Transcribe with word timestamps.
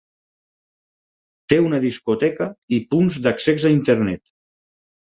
Té 1.53 1.59
una 1.67 1.83
discoteca 1.85 2.49
i 2.79 2.81
punts 2.95 3.21
d'accés 3.29 3.71
a 3.71 3.77
Internet. 3.79 4.27